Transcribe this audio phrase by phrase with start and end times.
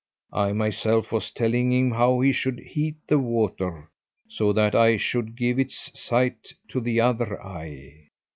[0.33, 3.91] I myself was telling him how he should heat the water,
[4.27, 8.07] so that I should give its sight to the other eye.